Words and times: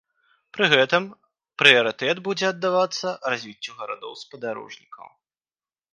Пры 0.57 0.65
гэтым 0.71 1.03
прыярытэт 1.63 2.23
будзе 2.29 2.45
аддавацца 2.53 3.09
развіццю 3.35 3.71
гарадоў-спадарожнікаў. 3.83 5.07